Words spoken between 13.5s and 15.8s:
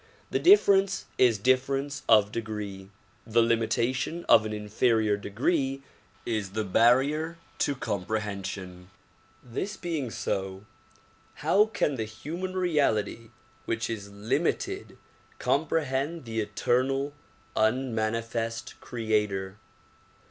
which is limited com